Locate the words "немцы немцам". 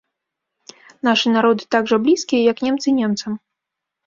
2.71-3.39